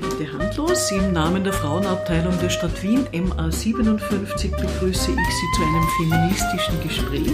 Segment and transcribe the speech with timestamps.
[0.00, 0.92] Brigitte Handlos.
[0.92, 7.32] Im Namen der Frauenabteilung der Stadt Wien MA57 begrüße ich Sie zu einem feministischen Gespräch.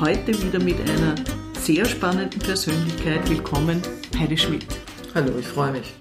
[0.00, 1.14] Heute wieder mit einer
[1.60, 3.28] sehr spannenden Persönlichkeit.
[3.30, 3.80] Willkommen,
[4.18, 4.66] Heide Schmidt.
[5.14, 5.94] Hallo, ich freue mich.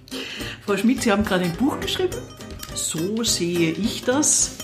[0.65, 2.17] Frau Schmidt, Sie haben gerade ein Buch geschrieben.
[2.73, 4.57] So sehe ich das.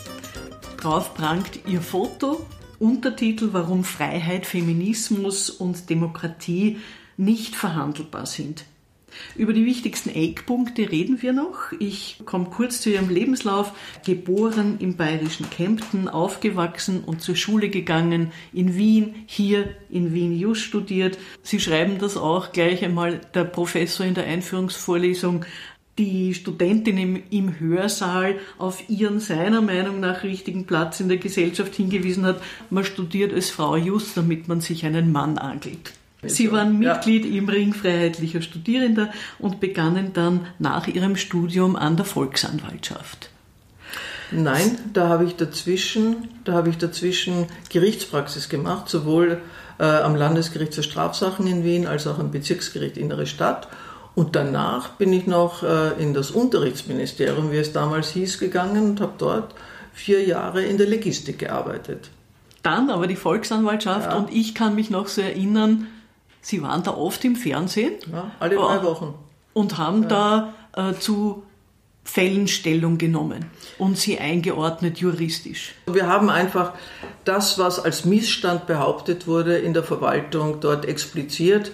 [0.78, 2.48] Drauf prangt Ihr Foto.
[2.80, 6.80] Untertitel Warum Freiheit, Feminismus und Demokratie
[7.16, 8.66] nicht verhandelbar sind.
[9.36, 11.72] Über die wichtigsten Eckpunkte reden wir noch.
[11.80, 13.72] Ich komme kurz zu Ihrem Lebenslauf.
[14.06, 20.62] Geboren im bayerischen Kempten, aufgewachsen und zur Schule gegangen in Wien, hier in Wien Just
[20.62, 21.18] studiert.
[21.44, 25.46] Sie schreiben das auch gleich einmal der Professor in der Einführungsvorlesung
[25.98, 31.74] die Studentin im, im, Hörsaal auf ihren seiner Meinung nach richtigen Platz in der Gesellschaft
[31.76, 32.42] hingewiesen hat.
[32.70, 35.94] Man studiert als Frau just, damit man sich einen Mann angelt.
[36.30, 37.38] Sie waren Mitglied ja.
[37.38, 43.30] im Ring Freiheitlicher Studierender und begannen dann nach ihrem Studium an der Volksanwaltschaft.
[44.32, 49.42] Nein, da habe ich dazwischen, da habe ich dazwischen Gerichtspraxis gemacht, sowohl
[49.78, 53.68] äh, am Landesgericht für Strafsachen in Wien als auch am Bezirksgericht Innere Stadt.
[54.16, 59.02] Und danach bin ich noch äh, in das Unterrichtsministerium, wie es damals hieß, gegangen und
[59.02, 59.54] habe dort
[59.94, 62.10] vier Jahre in der Logistik gearbeitet.
[62.64, 64.18] Dann aber die Volksanwaltschaft ja.
[64.18, 65.88] und ich kann mich noch so erinnern,
[66.46, 67.94] Sie waren da oft im Fernsehen.
[68.12, 69.16] Ja, alle drei Wochen.
[69.54, 70.54] Und haben ja.
[70.74, 71.42] da äh, zu
[72.04, 73.48] Fällen Stellung genommen
[73.80, 75.74] und sie eingeordnet juristisch.
[75.88, 76.74] Wir haben einfach
[77.24, 81.72] das, was als Missstand behauptet wurde, in der Verwaltung dort expliziert.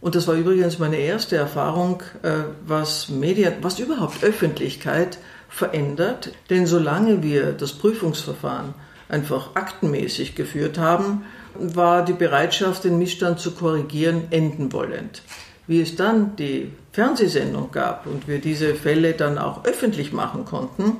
[0.00, 5.18] Und das war übrigens meine erste Erfahrung, äh, was Medien, was überhaupt Öffentlichkeit
[5.48, 6.30] verändert.
[6.48, 8.72] Denn solange wir das Prüfungsverfahren
[9.08, 11.24] einfach aktenmäßig geführt haben,
[11.54, 15.22] war die Bereitschaft, den Missstand zu korrigieren, enden wollend.
[15.66, 20.96] Wie es dann die Fernsehsendung gab und wir diese Fälle dann auch öffentlich machen konnten,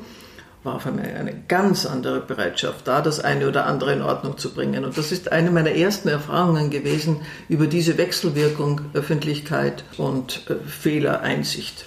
[0.62, 4.52] war auf einmal eine ganz andere Bereitschaft da, das eine oder andere in Ordnung zu
[4.52, 4.84] bringen.
[4.84, 11.86] Und das ist eine meiner ersten Erfahrungen gewesen über diese Wechselwirkung Öffentlichkeit und äh, Fehlereinsicht.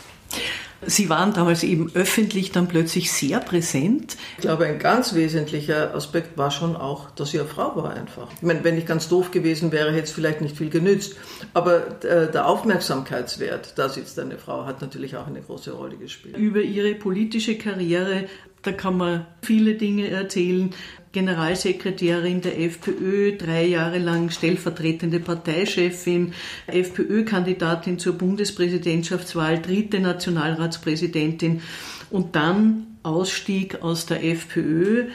[0.88, 4.18] Sie waren damals eben öffentlich dann plötzlich sehr präsent.
[4.38, 8.28] Ich glaube, ein ganz wesentlicher Aspekt war schon auch, dass sie eine Frau war einfach.
[8.36, 11.16] Ich meine, wenn ich ganz doof gewesen wäre, hätte es vielleicht nicht viel genützt.
[11.54, 16.38] Aber äh, der Aufmerksamkeitswert, da sitzt eine Frau, hat natürlich auch eine große Rolle gespielt.
[16.38, 18.26] Über ihre politische Karriere,
[18.62, 20.74] da kann man viele Dinge erzählen.
[21.14, 26.34] Generalsekretärin der FPÖ, drei Jahre lang stellvertretende Parteichefin,
[26.68, 31.62] FPÖ-Kandidatin zur Bundespräsidentschaftswahl, dritte Nationalratspräsidentin
[32.10, 35.10] und dann Ausstieg aus der FPÖ,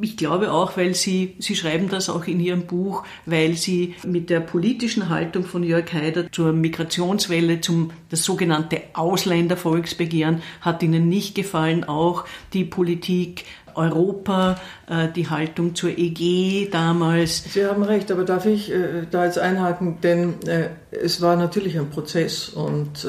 [0.00, 4.30] ich glaube auch, weil Sie, Sie schreiben das auch in Ihrem Buch, weil Sie mit
[4.30, 11.34] der politischen Haltung von Jörg Haider zur Migrationswelle, zum das sogenannte Ausländervolksbegehren, hat Ihnen nicht
[11.34, 11.84] gefallen.
[11.84, 13.44] Auch die Politik
[13.74, 17.44] Europa, äh, die Haltung zur EG damals.
[17.52, 21.78] Sie haben recht, aber darf ich äh, da jetzt einhaken, denn äh, es war natürlich
[21.78, 23.06] ein Prozess und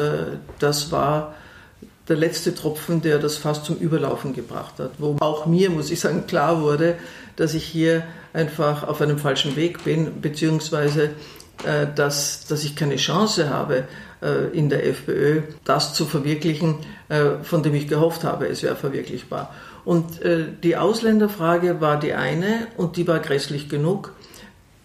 [0.59, 1.35] das war
[2.07, 5.99] der letzte Tropfen, der das fast zum Überlaufen gebracht hat, wo auch mir, muss ich
[5.99, 6.95] sagen, klar wurde,
[7.35, 11.11] dass ich hier einfach auf einem falschen Weg bin, beziehungsweise
[11.95, 13.85] dass, dass ich keine Chance habe,
[14.53, 16.75] in der FPÖ das zu verwirklichen,
[17.43, 19.53] von dem ich gehofft habe, es wäre verwirklichbar.
[19.85, 24.13] Und äh, die Ausländerfrage war die eine und die war grässlich genug.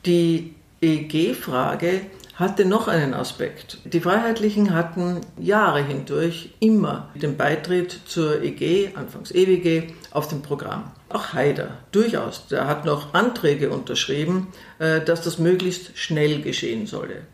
[0.04, 2.02] Die EG-Frage
[2.40, 3.78] hatte noch einen Aspekt.
[3.84, 10.90] Die Freiheitlichen hatten Jahre hindurch immer den Beitritt zur EG, anfangs EWG, auf dem Programm.
[11.10, 12.46] Auch Haider, durchaus.
[12.48, 17.26] Der hat noch Anträge unterschrieben, äh, dass das möglichst schnell geschehen solle.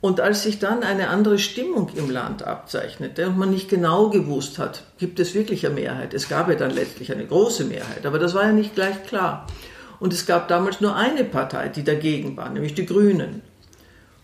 [0.00, 4.58] Und als sich dann eine andere Stimmung im Land abzeichnete und man nicht genau gewusst
[4.58, 6.14] hat, gibt es wirklich eine Mehrheit.
[6.14, 9.46] Es gab ja dann letztlich eine große Mehrheit, aber das war ja nicht gleich klar.
[10.00, 13.42] Und es gab damals nur eine Partei, die dagegen war, nämlich die Grünen.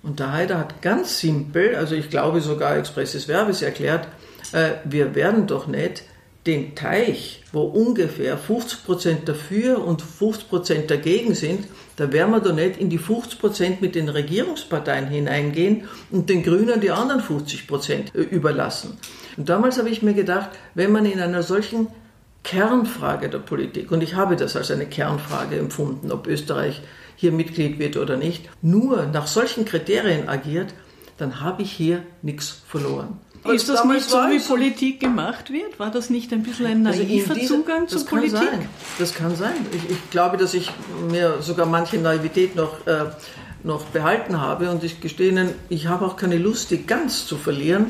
[0.04, 4.06] Und der Haider hat ganz simpel, also ich glaube sogar expresses Verbes erklärt,
[4.52, 6.02] äh, wir werden doch nicht
[6.46, 11.66] den Teich, wo ungefähr 50% dafür und 50% dagegen sind,
[11.96, 16.82] da werden wir doch nicht in die 50% mit den Regierungsparteien hineingehen und den Grünen
[16.82, 18.98] die anderen 50% überlassen.
[19.38, 21.86] Und damals habe ich mir gedacht, wenn man in einer solchen
[22.42, 26.82] Kernfrage der Politik, und ich habe das als eine Kernfrage empfunden, ob Österreich
[27.16, 30.74] hier Mitglied wird oder nicht, nur nach solchen Kriterien agiert,
[31.16, 33.20] dann habe ich hier nichts verloren.
[33.52, 35.78] Ist das nicht so, wie Politik gemacht wird?
[35.78, 38.38] War das nicht ein bisschen ein also naiver also diese, Zugang zur Politik?
[38.38, 38.68] Sein.
[38.98, 39.54] Das kann sein.
[39.72, 40.70] Ich, ich, glaube, dass ich
[41.10, 43.04] mir sogar manche Naivität noch, äh,
[43.62, 47.36] noch behalten habe und ich gestehe Ihnen, ich habe auch keine Lust, die ganz zu
[47.36, 47.86] verlieren.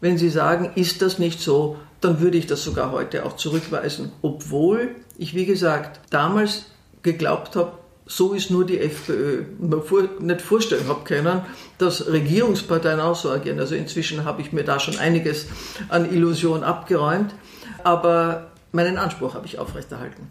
[0.00, 4.12] wenn Sie sagen, ist das nicht so, dann würde ich das sogar heute auch zurückweisen.
[4.22, 6.66] Obwohl ich, wie gesagt, damals
[7.02, 7.72] geglaubt habe,
[8.06, 9.44] so ist nur die FPÖ.
[9.58, 11.42] Man vor, nicht vorstellen habe können,
[11.78, 13.58] dass Regierungsparteien auch so agieren.
[13.58, 15.46] Also inzwischen habe ich mir da schon einiges
[15.88, 17.34] an Illusion abgeräumt.
[17.82, 20.28] Aber meinen Anspruch habe ich aufrechterhalten.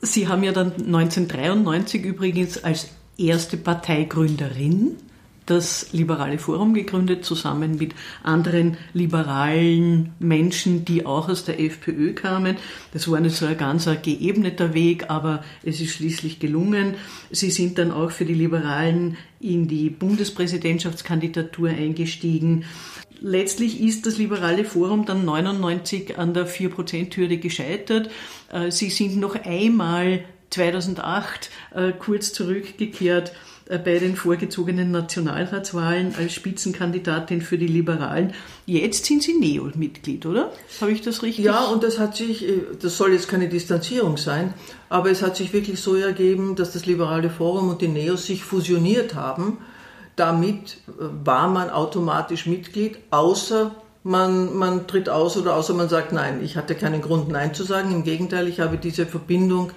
[0.00, 4.96] Sie haben ja dann 1993 übrigens als erste Parteigründerin
[5.46, 12.56] das Liberale Forum gegründet, zusammen mit anderen liberalen Menschen, die auch aus der FPÖ kamen.
[12.92, 16.94] Das war nicht so ein ganz geebneter Weg, aber es ist schließlich gelungen.
[17.30, 22.64] Sie sind dann auch für die Liberalen in die Bundespräsidentschaftskandidatur eingestiegen.
[23.20, 28.10] Letztlich ist das Liberale Forum dann 99 an der 4%-Hürde gescheitert.
[28.52, 33.32] Äh, Sie sind noch einmal 2008 äh, kurz zurückgekehrt
[33.66, 38.34] bei den vorgezogenen Nationalratswahlen als Spitzenkandidatin für die Liberalen.
[38.66, 40.52] Jetzt sind Sie Neo-Mitglied, oder?
[40.80, 41.44] Habe ich das richtig?
[41.44, 44.52] Ja, und das hat sich, äh, das soll jetzt keine Distanzierung sein,
[44.90, 48.44] aber es hat sich wirklich so ergeben, dass das Liberale Forum und die Neos sich
[48.44, 49.58] fusioniert haben.
[50.16, 56.12] Damit äh, war man automatisch Mitglied, außer man, man tritt aus oder außer man sagt
[56.12, 56.40] Nein.
[56.44, 57.90] Ich hatte keinen Grund, Nein zu sagen.
[57.90, 59.72] Im Gegenteil, ich habe diese Verbindung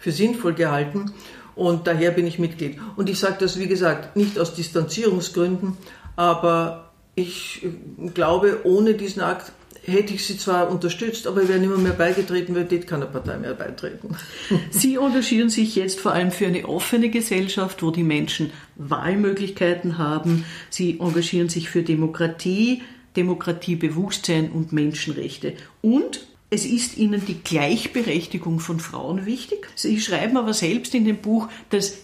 [0.00, 1.12] für sinnvoll gehalten.
[1.58, 2.78] Und daher bin ich Mitglied.
[2.94, 5.76] Und ich sage das, wie gesagt, nicht aus Distanzierungsgründen,
[6.14, 7.66] aber ich
[8.14, 9.50] glaube, ohne diesen Akt
[9.82, 13.54] hätte ich sie zwar unterstützt, aber wäre nicht mehr beigetreten, weil dort keine Partei mehr
[13.54, 14.14] beitreten.
[14.70, 20.44] Sie engagieren sich jetzt vor allem für eine offene Gesellschaft, wo die Menschen Wahlmöglichkeiten haben.
[20.70, 22.82] Sie engagieren sich für Demokratie,
[23.16, 25.54] Demokratiebewusstsein und Menschenrechte.
[25.80, 29.68] Und es ist ihnen die Gleichberechtigung von Frauen wichtig.
[29.74, 31.94] Sie schreiben aber selbst in dem Buch, dass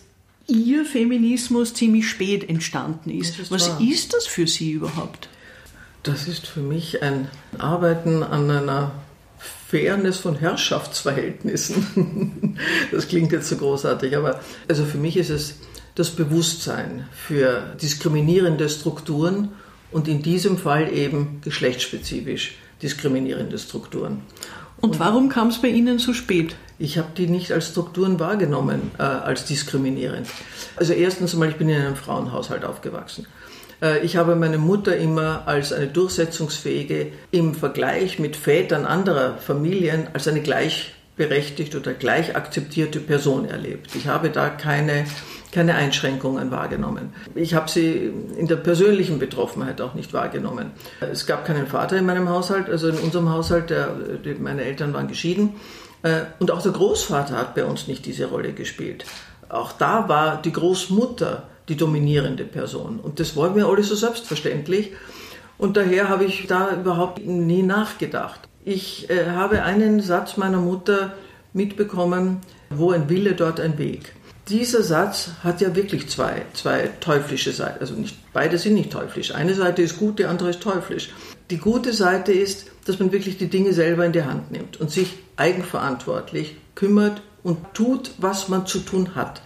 [0.46, 3.38] ihr Feminismus ziemlich spät entstanden ist.
[3.38, 3.80] ist Was wahr.
[3.80, 5.28] ist das für Sie überhaupt?
[6.02, 8.92] Das ist für mich ein Arbeiten an einer
[9.68, 12.58] Fairness von Herrschaftsverhältnissen.
[12.92, 15.56] Das klingt jetzt so großartig, aber also für mich ist es
[15.96, 19.48] das Bewusstsein für diskriminierende Strukturen
[19.90, 24.22] und in diesem Fall eben geschlechtsspezifisch diskriminierende Strukturen.
[24.80, 26.54] Und warum kam es bei Ihnen so spät?
[26.78, 30.28] Ich habe die nicht als Strukturen wahrgenommen, äh, als diskriminierend.
[30.76, 33.26] Also erstens einmal, ich bin in einem Frauenhaushalt aufgewachsen.
[33.80, 40.08] Äh, ich habe meine Mutter immer als eine durchsetzungsfähige, im Vergleich mit Vätern anderer Familien,
[40.12, 40.42] als eine
[41.16, 43.94] gleichberechtigte oder gleich akzeptierte Person erlebt.
[43.94, 45.06] Ich habe da keine
[45.52, 47.12] keine Einschränkungen wahrgenommen.
[47.36, 50.72] Ich habe sie in der persönlichen Betroffenheit auch nicht wahrgenommen.
[51.00, 53.94] Es gab keinen Vater in meinem Haushalt, also in unserem Haushalt, der,
[54.40, 55.54] meine Eltern waren geschieden.
[56.02, 59.04] Äh, und auch der Großvater hat bei uns nicht diese Rolle gespielt.
[59.48, 62.98] Auch da war die Großmutter die dominierende Person.
[62.98, 64.90] Und das war mir alles so selbstverständlich.
[65.56, 68.40] Und daher habe ich da überhaupt nie nachgedacht.
[68.64, 71.14] Ich äh, habe einen Satz meiner Mutter
[71.52, 72.40] mitbekommen,
[72.70, 74.14] wo ein Wille, dort ein Weg
[74.48, 77.80] dieser Satz hat ja wirklich zwei, zwei teuflische Seiten.
[77.80, 79.34] Also nicht, beide sind nicht teuflisch.
[79.34, 81.10] Eine Seite ist gut, die andere ist teuflisch.
[81.50, 84.90] Die gute Seite ist, dass man wirklich die Dinge selber in die Hand nimmt und
[84.90, 89.40] sich eigenverantwortlich kümmert und tut, was man zu tun hat.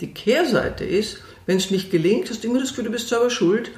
[0.00, 3.30] Die Kehrseite ist, wenn es nicht gelingt, hast du immer das Gefühl, du bist selber
[3.30, 3.70] schuld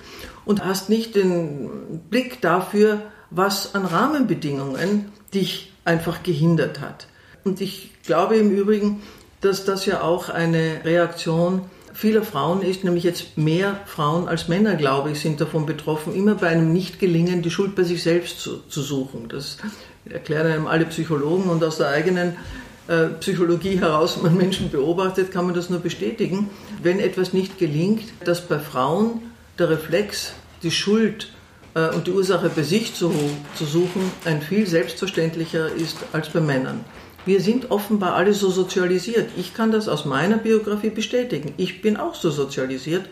[0.46, 3.02] und hast nicht den Blick dafür,
[3.34, 7.06] was an Rahmenbedingungen dich einfach gehindert hat.
[7.44, 9.02] Und ich glaube im Übrigen,
[9.40, 11.62] dass das ja auch eine Reaktion
[11.92, 16.34] vieler Frauen ist, nämlich jetzt mehr Frauen als Männer, glaube ich, sind davon betroffen, immer
[16.34, 19.28] bei einem Nicht-Gelingen die Schuld bei sich selbst zu, zu suchen.
[19.28, 19.58] Das
[20.08, 22.36] erklären einem alle Psychologen und aus der eigenen
[22.88, 26.50] äh, Psychologie heraus, wenn man Menschen beobachtet, kann man das nur bestätigen.
[26.82, 29.22] Wenn etwas nicht gelingt, dass bei Frauen
[29.58, 31.32] der Reflex, die Schuld
[31.74, 33.12] und die Ursache bei sich zu,
[33.56, 36.84] zu suchen, ein viel selbstverständlicher ist als bei Männern.
[37.26, 39.30] Wir sind offenbar alle so sozialisiert.
[39.36, 41.54] Ich kann das aus meiner Biografie bestätigen.
[41.56, 43.08] Ich bin auch so sozialisiert.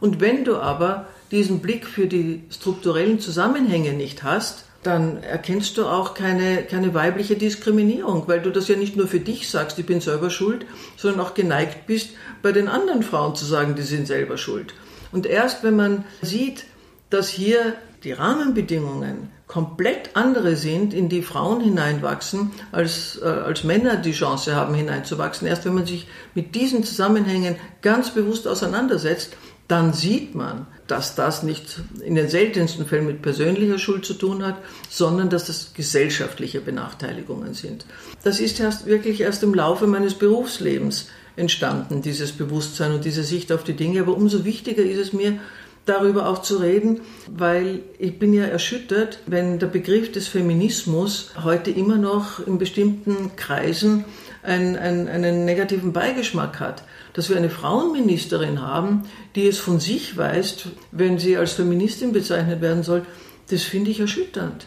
[0.00, 5.86] Und wenn du aber diesen Blick für die strukturellen Zusammenhänge nicht hast, dann erkennst du
[5.86, 9.86] auch keine, keine weibliche Diskriminierung, weil du das ja nicht nur für dich sagst, ich
[9.86, 12.10] bin selber schuld, sondern auch geneigt bist,
[12.42, 14.74] bei den anderen Frauen zu sagen, die sind selber schuld.
[15.12, 16.64] Und erst wenn man sieht,
[17.12, 23.96] dass hier die Rahmenbedingungen komplett andere sind, in die Frauen hineinwachsen, als, äh, als Männer
[23.96, 25.46] die Chance haben hineinzuwachsen.
[25.46, 29.36] Erst wenn man sich mit diesen Zusammenhängen ganz bewusst auseinandersetzt,
[29.68, 34.44] dann sieht man, dass das nicht in den seltensten Fällen mit persönlicher Schuld zu tun
[34.44, 34.56] hat,
[34.90, 37.86] sondern dass das gesellschaftliche Benachteiligungen sind.
[38.24, 43.52] Das ist erst wirklich erst im Laufe meines Berufslebens entstanden, dieses Bewusstsein und diese Sicht
[43.52, 44.00] auf die Dinge.
[44.00, 45.38] Aber umso wichtiger ist es mir,
[45.84, 51.70] darüber auch zu reden, weil ich bin ja erschüttert, wenn der Begriff des Feminismus heute
[51.70, 54.04] immer noch in bestimmten Kreisen
[54.42, 56.84] einen, einen, einen negativen Beigeschmack hat.
[57.14, 62.60] Dass wir eine Frauenministerin haben, die es von sich weist, wenn sie als Feministin bezeichnet
[62.60, 63.04] werden soll,
[63.50, 64.66] das finde ich erschütternd.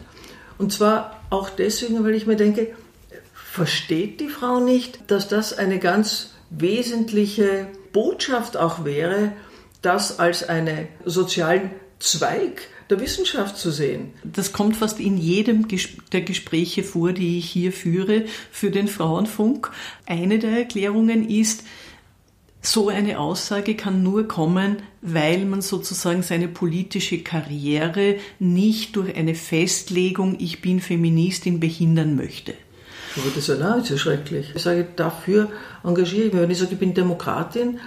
[0.57, 2.73] Und zwar auch deswegen, weil ich mir denke,
[3.33, 9.31] versteht die Frau nicht, dass das eine ganz wesentliche Botschaft auch wäre,
[9.85, 14.13] das als einen sozialen Zweig der Wissenschaft zu sehen.
[14.23, 15.67] Das kommt fast in jedem
[16.11, 19.71] der Gespräche vor, die ich hier führe für den Frauenfunk.
[20.05, 21.63] Eine der Erklärungen ist,
[22.61, 29.35] so eine Aussage kann nur kommen, weil man sozusagen seine politische Karriere nicht durch eine
[29.35, 32.55] Festlegung, ich bin Feministin, behindern möchte.
[33.15, 34.51] Aber das ist ja nahezu schrecklich.
[34.55, 35.49] Ich sage, dafür
[35.83, 36.41] engagiere ich mich.
[36.41, 37.79] Wenn ich sage, ich bin Demokratin,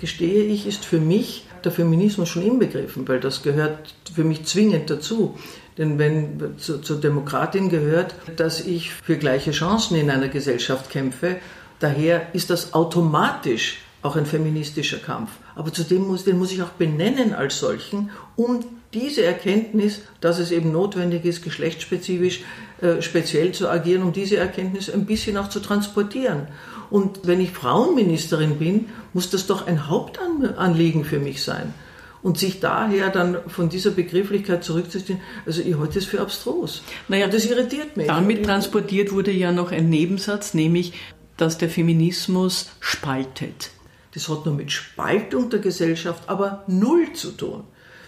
[0.00, 4.90] gestehe ich, ist für mich der Feminismus schon inbegriffen, weil das gehört für mich zwingend
[4.90, 5.36] dazu.
[5.78, 11.36] Denn wenn zu, zur Demokratin gehört, dass ich für gleiche Chancen in einer Gesellschaft kämpfe,
[11.80, 15.30] daher ist das automatisch auch ein feministischer Kampf.
[15.54, 20.52] Aber zudem muss, den muss ich auch benennen als solchen, um diese Erkenntnis, dass es
[20.52, 22.42] eben notwendig ist, geschlechtsspezifisch
[22.80, 26.46] äh, speziell zu agieren, um diese Erkenntnis ein bisschen auch zu transportieren.
[26.90, 31.74] Und wenn ich Frauenministerin bin, muss das doch ein Hauptanliegen für mich sein.
[32.22, 36.82] Und sich daher dann von dieser Begrifflichkeit zurückzuziehen, also ich halte es für abstrus.
[37.08, 38.08] Naja, das irritiert mich.
[38.08, 40.92] Damit transportiert wurde ja noch ein Nebensatz, nämlich,
[41.36, 43.70] dass der Feminismus spaltet.
[44.14, 47.64] Das hat nur mit Spaltung der Gesellschaft aber null zu tun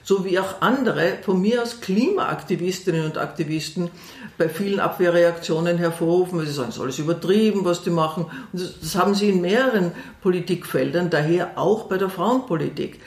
[0.08, 3.90] so wie auch andere von mir aus Klimaaktivistinnen und Aktivisten
[4.38, 8.26] bei vielen Abwehrreaktionen hervorrufen, weil sie sagen, es ist alles übertrieben, was die machen.
[8.52, 9.92] Und das, das haben sie in mehreren
[10.22, 13.00] Politikfeldern, daher auch bei der Frauenpolitik.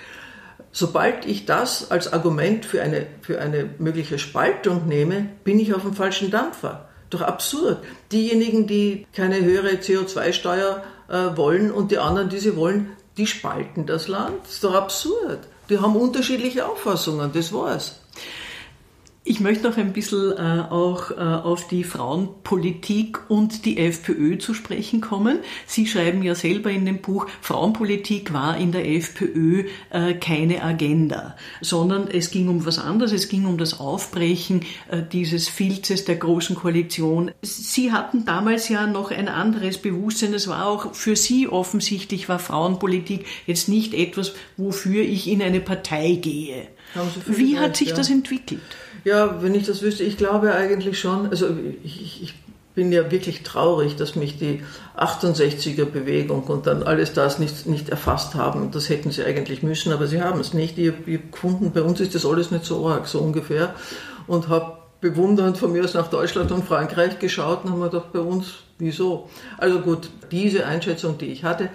[0.74, 5.82] Sobald ich das als Argument für eine, für eine mögliche Spaltung nehme, bin ich auf
[5.82, 6.90] dem falschen Dampfer.
[7.10, 7.80] Doch absurd.
[8.12, 13.86] Diejenigen, die keine höhere CO2-Steuer äh, wollen und die anderen, die sie wollen, die spalten
[13.86, 14.44] das Land.
[14.44, 15.40] Das ist doch absurd.
[15.70, 18.01] Die haben unterschiedliche Auffassungen, das war's.
[19.24, 24.56] Ich möchte noch ein bisschen äh, auch äh, auf die Frauenpolitik und die FPÖ zu
[24.56, 25.42] sprechen kommen.
[25.68, 31.36] Sie schreiben ja selber in dem Buch, Frauenpolitik war in der FPÖ äh, keine Agenda,
[31.62, 33.12] sondern es ging um was anderes.
[33.12, 37.30] Es ging um das Aufbrechen äh, dieses Filzes der Großen Koalition.
[37.44, 40.34] Sie hatten damals ja noch ein anderes Bewusstsein.
[40.34, 45.60] Es war auch für Sie offensichtlich, war Frauenpolitik jetzt nicht etwas, wofür ich in eine
[45.60, 46.70] Partei gehe.
[47.28, 48.62] Wie hat sich das entwickelt?
[49.04, 51.48] Ja, wenn ich das wüsste, ich glaube eigentlich schon, also
[51.84, 52.34] ich, ich
[52.76, 54.64] bin ja wirklich traurig, dass mich die
[54.98, 58.72] 68er Bewegung und dann alles das nicht, nicht erfasst haben.
[58.72, 60.78] Das hätten sie eigentlich müssen, aber sie haben es nicht.
[60.78, 63.74] Ich habe gefunden, bei uns ist das alles nicht so arg, so ungefähr.
[64.28, 68.14] Und habe bewundernd von mir aus nach Deutschland und Frankreich geschaut und habe mir gedacht,
[68.14, 69.30] bei uns, wieso?
[69.58, 71.70] Also gut, diese Einschätzung, die ich hatte,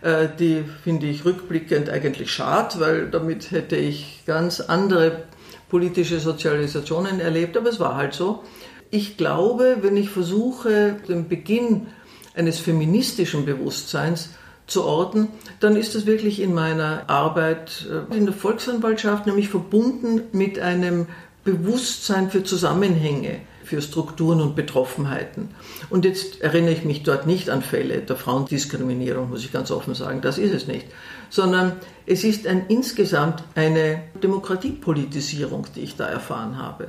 [0.00, 5.24] äh, die finde ich rückblickend eigentlich schade, weil damit hätte ich ganz andere
[5.70, 8.42] politische Sozialisationen erlebt, aber es war halt so.
[8.90, 11.86] Ich glaube, wenn ich versuche, den Beginn
[12.34, 14.30] eines feministischen Bewusstseins
[14.66, 15.28] zu orten,
[15.60, 21.06] dann ist das wirklich in meiner Arbeit äh, in der Volksanwaltschaft, nämlich verbunden mit einem
[21.44, 25.54] Bewusstsein für Zusammenhänge, für Strukturen und Betroffenheiten.
[25.90, 29.94] Und jetzt erinnere ich mich dort nicht an Fälle der Frauendiskriminierung, muss ich ganz offen
[29.94, 30.86] sagen, das ist es nicht,
[31.30, 36.88] sondern es ist ein, insgesamt eine Demokratiepolitisierung, die ich da erfahren habe.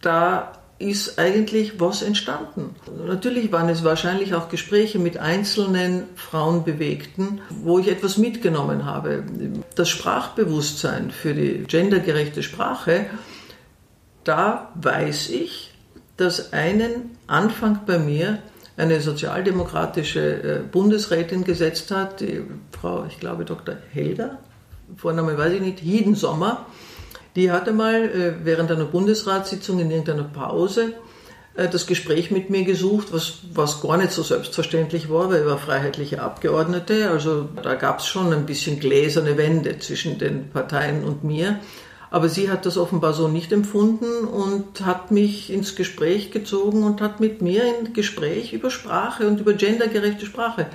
[0.00, 2.74] Da ist eigentlich was entstanden.
[3.06, 9.22] Natürlich waren es wahrscheinlich auch Gespräche mit einzelnen Frauenbewegten, wo ich etwas mitgenommen habe.
[9.74, 13.04] Das Sprachbewusstsein für die gendergerechte Sprache,
[14.24, 15.71] da weiß ich,
[16.22, 18.38] dass einen Anfang bei mir
[18.76, 23.76] eine sozialdemokratische äh, Bundesrätin gesetzt hat, die Frau, ich glaube Dr.
[23.92, 24.38] Helder,
[24.96, 26.66] Vorname weiß ich nicht, Hiedensommer,
[27.34, 30.94] die hatte mal äh, während einer Bundesratssitzung in irgendeiner Pause
[31.54, 35.46] äh, das Gespräch mit mir gesucht, was, was gar nicht so selbstverständlich war, weil ich
[35.46, 41.04] war freiheitliche Abgeordnete, also da gab es schon ein bisschen gläserne Wände zwischen den Parteien
[41.04, 41.58] und mir.
[42.12, 47.00] Aber sie hat das offenbar so nicht empfunden und hat mich ins Gespräch gezogen und
[47.00, 50.66] hat mit mir ein Gespräch über Sprache und über gendergerechte Sprache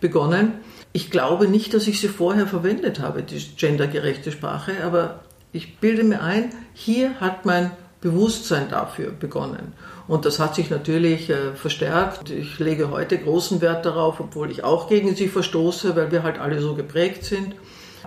[0.00, 0.52] begonnen.
[0.92, 6.04] Ich glaube nicht, dass ich sie vorher verwendet habe, die gendergerechte Sprache, aber ich bilde
[6.04, 9.72] mir ein, hier hat mein Bewusstsein dafür begonnen.
[10.06, 12.30] Und das hat sich natürlich äh, verstärkt.
[12.30, 16.38] Ich lege heute großen Wert darauf, obwohl ich auch gegen sie verstoße, weil wir halt
[16.38, 17.56] alle so geprägt sind.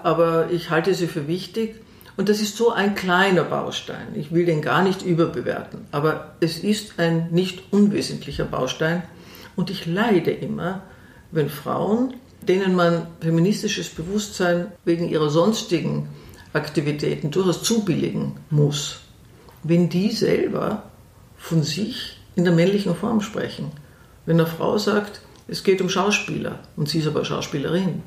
[0.04, 1.82] Aber ich halte sie für wichtig
[2.18, 4.08] Und das ist so ein kleiner Baustein.
[4.16, 9.04] Ich will den gar nicht überbewerten, aber es ist ein nicht unwesentlicher Baustein.
[9.56, 10.82] Und ich leide immer,
[11.32, 16.10] wenn Frauen, denen man feministisches Bewusstsein wegen ihrer sonstigen
[16.54, 19.02] Aktivitäten durchaus zubilligen muss,
[19.64, 20.84] wenn die selber
[21.38, 23.72] von sich in der männlichen Form sprechen.
[24.26, 28.02] Wenn eine Frau sagt, es geht um Schauspieler und sie ist aber Schauspielerin.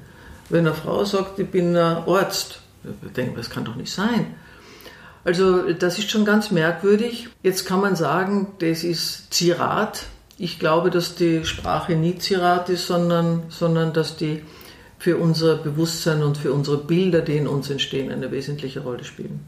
[0.49, 4.35] Wenn eine Frau sagt, ich bin ein Arzt, ich denke, das kann doch nicht sein.
[5.25, 7.29] Also das ist schon ganz merkwürdig.
[7.43, 10.07] Jetzt kann man sagen, das ist Zirat.
[10.39, 14.43] Ich glaube, dass die Sprache nie Zirat ist, sondern, sondern dass die
[14.99, 19.41] für unser Bewusstsein und für unsere Bilder, die in uns entstehen, eine wesentliche Rolle spielen.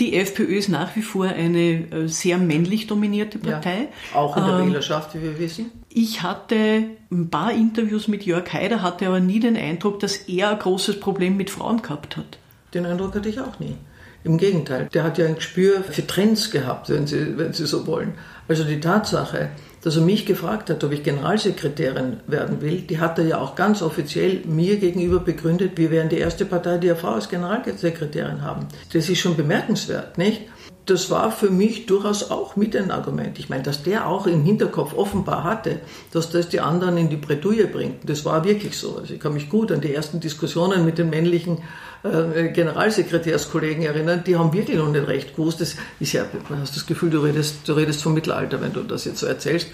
[0.00, 3.88] Die FPÖ ist nach wie vor eine äh, sehr männlich dominierte Partei.
[4.12, 5.72] Ja, auch in der ähm, Wählerschaft, wie wir wissen.
[5.88, 10.50] Ich hatte ein paar Interviews mit Jörg Haider, hatte aber nie den Eindruck, dass er
[10.50, 12.38] ein großes Problem mit Frauen gehabt hat.
[12.74, 13.76] Den Eindruck hatte ich auch nie.
[14.24, 17.86] Im Gegenteil, der hat ja ein Gespür für Trends gehabt, wenn Sie, wenn Sie so
[17.86, 18.14] wollen.
[18.46, 19.50] Also die Tatsache,
[19.82, 23.54] dass er mich gefragt hat, ob ich Generalsekretärin werden will, die hat er ja auch
[23.54, 28.42] ganz offiziell mir gegenüber begründet, wir wären die erste Partei, die eine Frau als Generalsekretärin
[28.42, 28.66] haben.
[28.92, 30.42] Das ist schon bemerkenswert, nicht?
[30.86, 33.38] Das war für mich durchaus auch mit ein Argument.
[33.38, 35.80] Ich meine, dass der auch im Hinterkopf offenbar hatte,
[36.12, 38.08] dass das die anderen in die Bredouille bringt.
[38.08, 38.96] Das war wirklich so.
[38.96, 41.60] Also ich kann mich gut an die ersten Diskussionen mit den männlichen äh,
[42.02, 45.60] Generalsekretärskollegen erinnern, die haben wirklich noch nicht recht gewusst.
[45.60, 48.82] Das ist ja, man hast das Gefühl, du redest, du redest vom Mittelalter, wenn du
[48.82, 49.68] das jetzt so erzählst.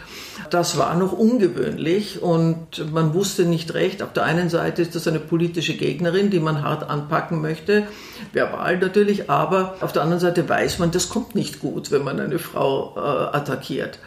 [0.48, 4.02] Das war noch ungewöhnlich und man wusste nicht recht.
[4.02, 7.86] Auf der einen Seite ist das eine politische Gegnerin, die man hart anpacken möchte,
[8.32, 12.20] verbal natürlich, aber auf der anderen Seite weiß man, das kommt nicht gut, wenn man
[12.20, 13.98] eine Frau äh, attackiert.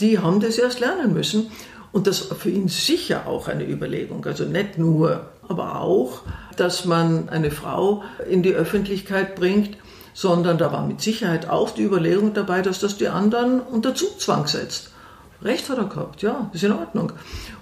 [0.00, 1.50] Die haben das erst lernen müssen.
[1.90, 4.24] Und das war für ihn sicher auch eine Überlegung.
[4.26, 6.22] Also nicht nur, aber auch,
[6.60, 9.76] dass man eine Frau in die Öffentlichkeit bringt,
[10.14, 14.46] sondern da war mit Sicherheit auch die Überlegung dabei, dass das die anderen unter Zugzwang
[14.46, 14.90] setzt.
[15.40, 17.12] Recht hat er gehabt, ja, ist in Ordnung.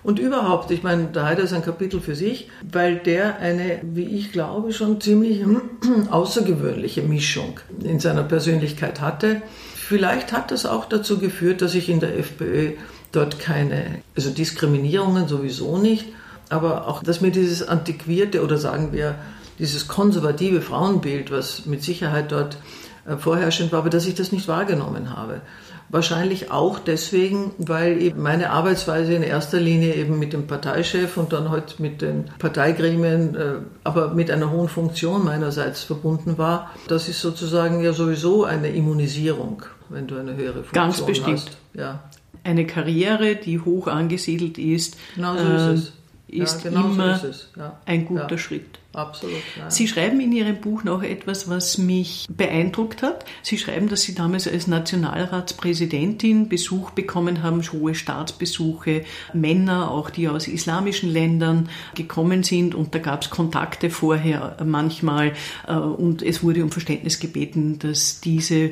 [0.03, 4.07] Und überhaupt, ich meine, da hat er ein Kapitel für sich, weil der eine, wie
[4.07, 5.44] ich glaube, schon ziemlich
[6.11, 9.42] außergewöhnliche Mischung in seiner Persönlichkeit hatte.
[9.75, 12.73] Vielleicht hat das auch dazu geführt, dass ich in der FPÖ
[13.12, 16.07] dort keine, also Diskriminierungen sowieso nicht,
[16.48, 19.16] aber auch, dass mir dieses antiquierte oder sagen wir
[19.59, 22.59] dieses konservative Frauenbild, was mit Sicherheit dort
[23.06, 25.40] äh, vorherrschend war, aber dass ich das nicht wahrgenommen habe.
[25.88, 31.32] Wahrscheinlich auch deswegen, weil eben meine Arbeitsweise in erster Linie eben mit dem Parteichef und
[31.32, 33.54] dann halt mit den Parteigremien, äh,
[33.85, 36.70] aber mit einer hohen Funktion meinerseits verbunden war.
[36.88, 41.38] Das ist sozusagen ja sowieso eine Immunisierung, wenn du eine höhere Funktion Ganz bestimmt.
[41.38, 41.56] hast.
[41.74, 42.02] Ja.
[42.42, 45.92] Eine Karriere, die hoch angesiedelt ist, genau so ist äh, es
[46.29, 47.79] ist ja, genau immer so ist ja.
[47.87, 48.39] ein guter ja.
[48.39, 48.79] Schritt.
[48.93, 49.43] Absolut.
[49.59, 49.71] Nein.
[49.71, 53.27] Sie schreiben in Ihrem Buch noch etwas, was mich beeindruckt hat.
[53.43, 60.29] Sie schreiben, dass Sie damals als Nationalratspräsidentin Besuch bekommen haben, hohe Staatsbesuche, Männer, auch die
[60.29, 65.35] aus islamischen Ländern gekommen sind und da gab es Kontakte vorher manchmal
[65.69, 68.71] äh, und es wurde um Verständnis gebeten, dass diese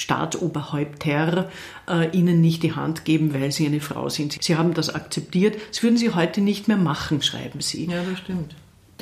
[0.00, 1.50] Staatsoberhäupter
[1.88, 4.42] äh, ihnen nicht die Hand geben, weil sie eine Frau sind.
[4.42, 5.58] Sie haben das akzeptiert.
[5.68, 7.86] Das würden sie heute nicht mehr machen, schreiben sie.
[7.86, 8.54] Ja, das stimmt.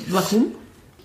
[0.07, 0.47] Warum?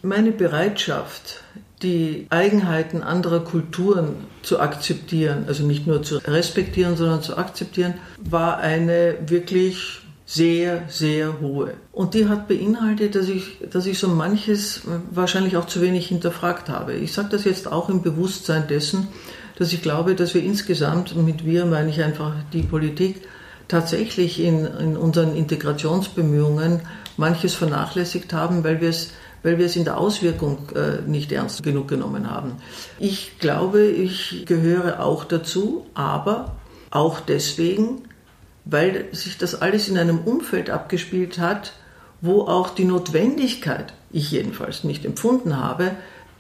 [0.02, 1.44] Meine Bereitschaft,
[1.82, 8.58] die Eigenheiten anderer Kulturen zu akzeptieren, also nicht nur zu respektieren, sondern zu akzeptieren, war
[8.58, 11.74] eine wirklich sehr, sehr hohe.
[11.92, 16.68] Und die hat beinhaltet, dass ich, dass ich so manches wahrscheinlich auch zu wenig hinterfragt
[16.68, 16.94] habe.
[16.94, 19.08] Ich sage das jetzt auch im Bewusstsein dessen,
[19.58, 23.22] dass ich glaube, dass wir insgesamt, mit wir meine ich einfach die Politik,
[23.68, 26.80] tatsächlich in, in unseren Integrationsbemühungen
[27.16, 29.10] manches vernachlässigt haben, weil wir es
[29.44, 32.52] weil wir es in der Auswirkung äh, nicht ernst genug genommen haben.
[32.98, 36.56] Ich glaube, ich gehöre auch dazu, aber
[36.90, 38.04] auch deswegen,
[38.64, 41.74] weil sich das alles in einem Umfeld abgespielt hat,
[42.20, 45.90] wo auch die Notwendigkeit, ich jedenfalls nicht empfunden habe,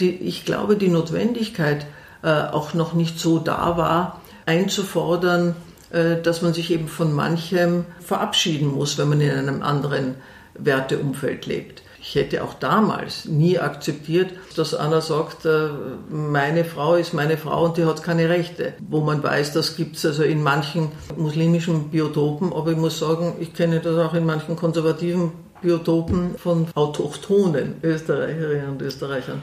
[0.00, 1.86] die, ich glaube, die Notwendigkeit
[2.22, 5.54] äh, auch noch nicht so da war, einzufordern,
[5.90, 10.14] äh, dass man sich eben von manchem verabschieden muss, wenn man in einem anderen
[10.54, 11.82] Werteumfeld lebt.
[12.06, 15.68] Ich hätte auch damals nie akzeptiert, dass einer sagt, äh,
[16.10, 18.74] meine Frau ist meine Frau und die hat keine Rechte.
[18.86, 23.36] Wo man weiß, das gibt es also in manchen muslimischen Biotopen, aber ich muss sagen,
[23.40, 29.42] ich kenne das auch in manchen konservativen Biotopen von autochthonen Österreicherinnen und Österreichern.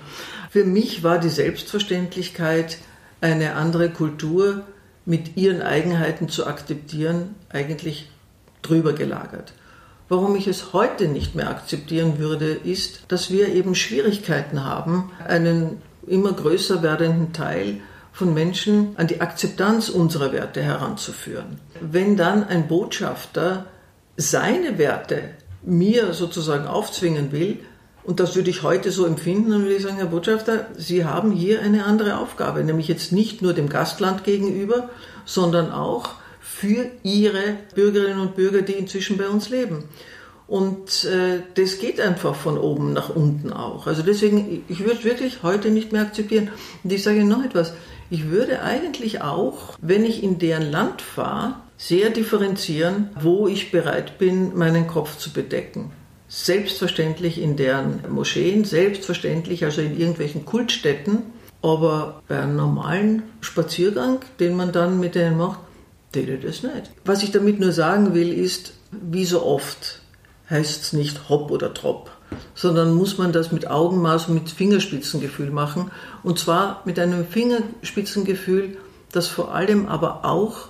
[0.52, 2.78] Für mich war die Selbstverständlichkeit,
[3.22, 4.62] eine andere Kultur
[5.06, 8.12] mit ihren Eigenheiten zu akzeptieren, eigentlich
[8.62, 9.54] drüber gelagert.
[10.12, 15.82] Warum ich es heute nicht mehr akzeptieren würde, ist, dass wir eben Schwierigkeiten haben, einen
[16.06, 17.78] immer größer werdenden Teil
[18.12, 21.62] von Menschen an die Akzeptanz unserer Werte heranzuführen.
[21.80, 23.68] Wenn dann ein Botschafter
[24.18, 25.30] seine Werte
[25.64, 27.60] mir sozusagen aufzwingen will,
[28.04, 31.32] und das würde ich heute so empfinden, dann würde ich sagen, Herr Botschafter, Sie haben
[31.32, 34.90] hier eine andere Aufgabe, nämlich jetzt nicht nur dem Gastland gegenüber,
[35.24, 36.16] sondern auch
[36.62, 39.86] für Ihre Bürgerinnen und Bürger, die inzwischen bei uns leben.
[40.48, 43.88] Und äh, das geht einfach von oben nach unten auch.
[43.88, 46.50] Also deswegen, ich würde wirklich heute nicht mehr akzeptieren.
[46.84, 47.74] Und ich sage Ihnen noch etwas.
[48.12, 54.20] Ich würde eigentlich auch, wenn ich in deren Land fahre, sehr differenzieren, wo ich bereit
[54.20, 55.92] bin, meinen Kopf zu bedecken.
[56.28, 61.24] Selbstverständlich in deren Moscheen, selbstverständlich also in irgendwelchen Kultstätten,
[61.64, 65.60] aber bei einem normalen Spaziergang, den man dann mit denen macht,
[66.12, 66.92] tät das nicht.
[67.06, 70.02] Was ich damit nur sagen will, ist, wie so oft
[70.50, 72.12] heißt es nicht hopp oder trop
[72.56, 75.92] sondern muss man das mit Augenmaß und mit Fingerspitzengefühl machen.
[76.24, 78.78] Und zwar mit einem Fingerspitzengefühl,
[79.12, 80.70] das vor allem aber auch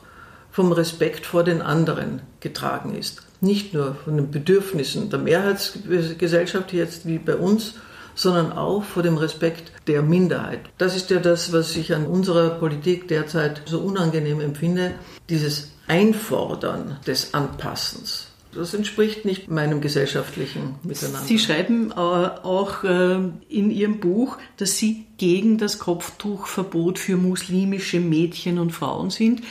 [0.52, 3.22] vom Respekt vor den anderen getragen ist.
[3.40, 7.76] Nicht nur von den Bedürfnissen der Mehrheitsgesellschaft jetzt wie bei uns,
[8.16, 10.62] sondern auch vor dem Respekt der Minderheit.
[10.78, 14.94] Das ist ja das, was ich an unserer Politik derzeit so unangenehm empfinde,
[15.30, 18.28] dieses Einfordern des Anpassens.
[18.54, 21.26] Das entspricht nicht meinem gesellschaftlichen Miteinander.
[21.26, 28.02] Sie schreiben äh, auch äh, in Ihrem Buch, dass Sie gegen das Kopftuchverbot für muslimische
[28.02, 29.42] Mädchen und Frauen sind,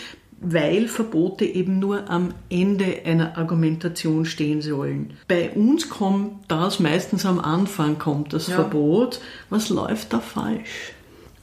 [0.40, 5.12] weil Verbote eben nur am Ende einer Argumentation stehen sollen.
[5.28, 8.54] Bei uns kommt das meistens am Anfang, kommt das ja.
[8.54, 9.20] Verbot.
[9.50, 10.94] Was läuft da falsch?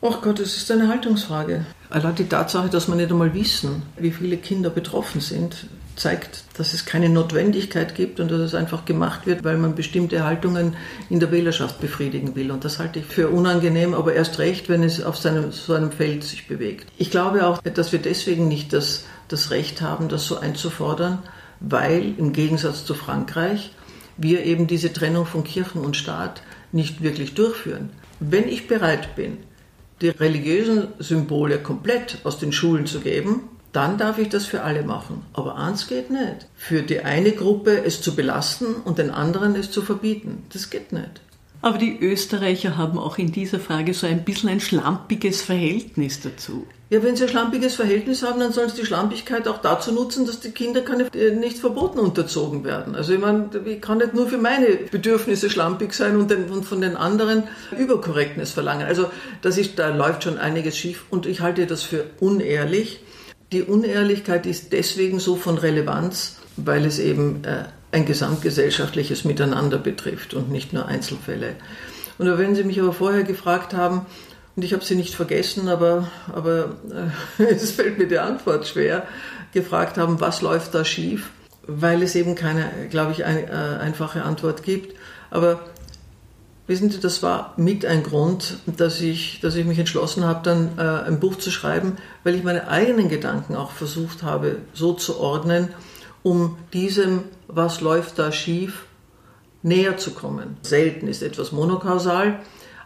[0.02, 1.66] Ach Gott, es ist eine Haltungsfrage.
[1.90, 6.74] Allein die Tatsache, dass wir nicht einmal wissen, wie viele Kinder betroffen sind, zeigt, dass
[6.74, 10.76] es keine Notwendigkeit gibt und dass es einfach gemacht wird, weil man bestimmte Haltungen
[11.10, 12.52] in der Wählerschaft befriedigen will.
[12.52, 15.92] Und das halte ich für unangenehm, aber erst recht, wenn es auf seinem, so einem
[15.92, 16.88] Feld sich bewegt.
[16.98, 21.20] Ich glaube auch, dass wir deswegen nicht das, das Recht haben, das so einzufordern,
[21.60, 23.72] weil im Gegensatz zu Frankreich
[24.18, 27.90] wir eben diese Trennung von Kirchen und Staat nicht wirklich durchführen.
[28.20, 29.38] Wenn ich bereit bin,
[30.02, 34.82] die religiösen Symbole komplett aus den Schulen zu geben, dann darf ich das für alle
[34.82, 35.24] machen.
[35.34, 36.48] Aber eins geht nicht.
[36.56, 40.44] Für die eine Gruppe es zu belasten und den anderen es zu verbieten.
[40.52, 41.22] Das geht nicht.
[41.62, 46.66] Aber die Österreicher haben auch in dieser Frage so ein bisschen ein schlampiges Verhältnis dazu.
[46.90, 50.26] Ja, wenn sie ein schlampiges Verhältnis haben, dann sollen sie die Schlampigkeit auch dazu nutzen,
[50.26, 52.96] dass die Kinder keine, äh, nicht verboten unterzogen werden.
[52.96, 56.64] Also ich meine, ich kann nicht nur für meine Bedürfnisse schlampig sein und, den, und
[56.64, 57.44] von den anderen
[57.78, 58.88] Überkorrektness verlangen.
[58.88, 59.12] Also
[59.42, 63.02] das ist, da läuft schon einiges schief und ich halte das für unehrlich.
[63.52, 70.34] Die Unehrlichkeit ist deswegen so von Relevanz, weil es eben äh, ein gesamtgesellschaftliches Miteinander betrifft
[70.34, 71.56] und nicht nur Einzelfälle.
[72.18, 74.06] Und wenn Sie mich aber vorher gefragt haben,
[74.58, 76.78] und ich habe sie nicht vergessen, aber, aber
[77.38, 79.06] äh, es fällt mir die Antwort schwer,
[79.54, 81.30] gefragt haben, was läuft da schief,
[81.68, 84.96] weil es eben keine, glaube ich, ein, äh, einfache Antwort gibt.
[85.30, 85.60] Aber
[86.68, 90.78] wissen Sie, das war mit ein Grund, dass ich, dass ich mich entschlossen habe, dann
[90.78, 95.20] äh, ein Buch zu schreiben, weil ich meine eigenen Gedanken auch versucht habe, so zu
[95.20, 95.70] ordnen,
[96.24, 98.86] um diesem, was läuft da schief,
[99.64, 100.58] näher zu kommen.
[100.62, 102.40] Selten ist etwas monokausal,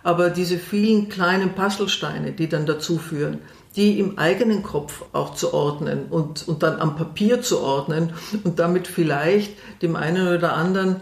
[0.04, 3.40] aber diese vielen kleinen Puzzlesteine, die dann dazu führen,
[3.76, 8.14] die im eigenen Kopf auch zu ordnen und, und dann am Papier zu ordnen
[8.44, 10.98] und damit vielleicht dem einen oder anderen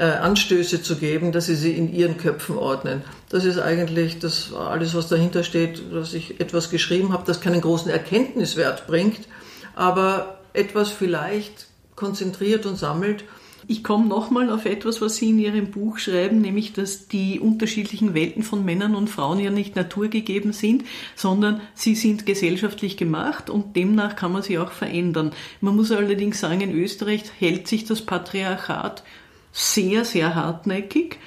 [0.00, 3.02] äh, Anstöße zu geben, dass sie sie in ihren Köpfen ordnen.
[3.28, 7.60] Das ist eigentlich das alles, was dahinter steht, dass ich etwas geschrieben habe, das keinen
[7.60, 9.28] großen Erkenntniswert bringt,
[9.76, 13.24] aber etwas vielleicht konzentriert und sammelt
[13.66, 18.14] ich komme nochmal auf etwas, was Sie in Ihrem Buch schreiben, nämlich, dass die unterschiedlichen
[18.14, 20.84] Welten von Männern und Frauen ja nicht naturgegeben sind,
[21.14, 25.32] sondern sie sind gesellschaftlich gemacht und demnach kann man sie auch verändern.
[25.60, 29.04] Man muss allerdings sagen, in Österreich hält sich das Patriarchat
[29.52, 31.18] sehr, sehr hartnäckig.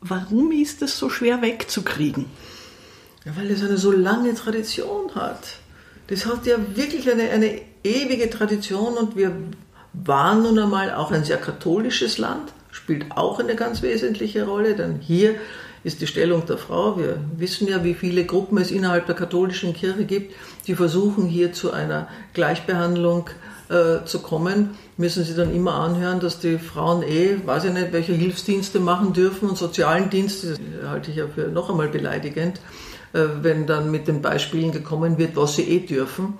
[0.00, 2.26] Warum ist es so schwer wegzukriegen?
[3.24, 5.56] Ja, weil es eine so lange Tradition hat.
[6.08, 9.32] Das hat ja wirklich eine, eine ewige Tradition und wir
[9.92, 15.00] war nun einmal auch ein sehr katholisches Land, spielt auch eine ganz wesentliche Rolle, denn
[15.00, 15.34] hier
[15.82, 16.98] ist die Stellung der Frau.
[16.98, 20.34] Wir wissen ja, wie viele Gruppen es innerhalb der katholischen Kirche gibt,
[20.66, 24.70] die versuchen hier zu einer Gleichbehandlung äh, zu kommen.
[24.96, 29.12] Müssen sie dann immer anhören, dass die Frauen eh, weiß ich nicht, welche Hilfsdienste machen
[29.12, 32.60] dürfen und sozialen Dienste, das halte ich ja für noch einmal beleidigend,
[33.12, 36.34] äh, wenn dann mit den Beispielen gekommen wird, was sie eh dürfen.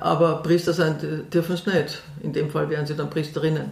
[0.00, 2.02] Aber Priester sein dürfen es nicht.
[2.22, 3.70] In dem Fall wären sie dann Priesterinnen.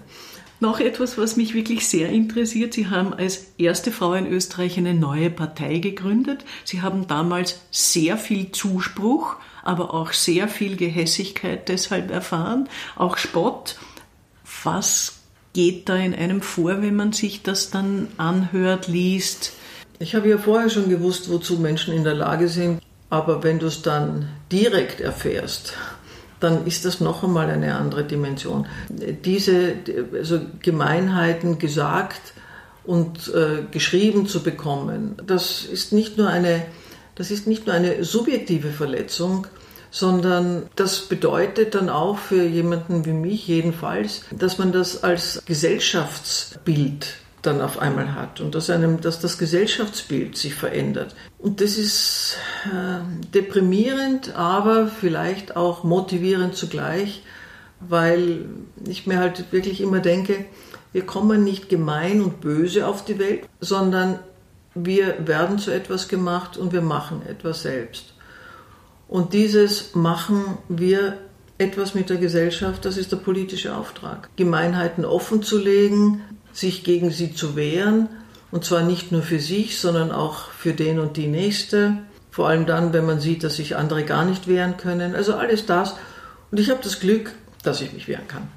[0.58, 2.72] Noch etwas, was mich wirklich sehr interessiert.
[2.72, 6.44] Sie haben als erste Frau in Österreich eine neue Partei gegründet.
[6.64, 9.36] Sie haben damals sehr viel Zuspruch,
[9.66, 13.76] aber auch sehr viel Gehässigkeit deshalb erfahren, auch Spott.
[14.62, 15.18] Was
[15.52, 19.52] geht da in einem vor, wenn man sich das dann anhört, liest?
[19.98, 23.66] Ich habe ja vorher schon gewusst, wozu Menschen in der Lage sind, aber wenn du
[23.66, 25.74] es dann direkt erfährst,
[26.40, 28.66] dann ist das noch einmal eine andere Dimension.
[28.90, 29.76] Diese
[30.12, 32.34] also Gemeinheiten gesagt
[32.84, 36.62] und äh, geschrieben zu bekommen, das ist nicht nur eine,
[37.16, 39.46] das ist nicht nur eine subjektive Verletzung,
[39.90, 47.16] sondern das bedeutet dann auch für jemanden wie mich jedenfalls, dass man das als Gesellschaftsbild
[47.42, 51.14] dann auf einmal hat und dass, einem, dass das Gesellschaftsbild sich verändert.
[51.38, 53.00] Und das ist äh,
[53.32, 57.22] deprimierend, aber vielleicht auch motivierend zugleich,
[57.80, 58.46] weil
[58.86, 60.44] ich mir halt wirklich immer denke,
[60.92, 64.18] wir kommen nicht gemein und böse auf die Welt, sondern
[64.76, 68.14] wir werden zu etwas gemacht und wir machen etwas selbst.
[69.08, 71.16] Und dieses machen wir
[71.58, 74.28] etwas mit der Gesellschaft, das ist der politische Auftrag.
[74.36, 76.20] Gemeinheiten offen zu legen,
[76.52, 78.08] sich gegen sie zu wehren,
[78.50, 81.98] und zwar nicht nur für sich, sondern auch für den und die Nächste.
[82.30, 85.14] Vor allem dann, wenn man sieht, dass sich andere gar nicht wehren können.
[85.14, 85.96] Also alles das.
[86.50, 88.48] Und ich habe das Glück, dass ich mich wehren kann.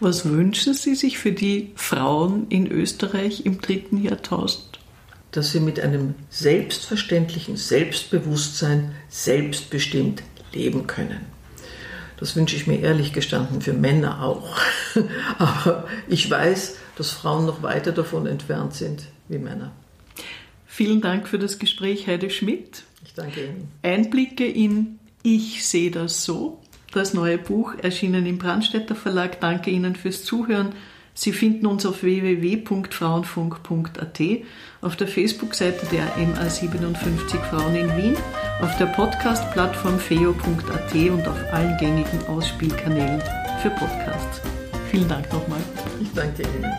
[0.00, 4.78] Was wünschen Sie sich für die Frauen in Österreich im dritten Jahrtausend?
[5.32, 11.32] Dass sie mit einem selbstverständlichen Selbstbewusstsein selbstbestimmt leben können.
[12.22, 14.56] Das wünsche ich mir ehrlich gestanden für Männer auch.
[15.38, 19.72] Aber ich weiß, dass Frauen noch weiter davon entfernt sind wie Männer.
[20.66, 22.84] Vielen Dank für das Gespräch, Heide Schmidt.
[23.04, 23.68] Ich danke Ihnen.
[23.82, 26.62] Einblicke in Ich sehe das so.
[26.92, 29.40] Das neue Buch erschienen im Brandstätter Verlag.
[29.40, 30.74] Danke Ihnen fürs Zuhören.
[31.14, 34.20] Sie finden uns auf www.frauenfunk.at,
[34.80, 38.16] auf der Facebook-Seite der MA57 Frauen in Wien,
[38.62, 43.20] auf der Podcast-Plattform feo.at und auf allen gängigen Ausspielkanälen
[43.60, 44.40] für Podcasts.
[44.90, 45.60] Vielen Dank nochmal.
[46.00, 46.72] Ich danke Ihnen.